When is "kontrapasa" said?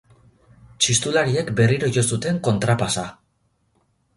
2.49-3.05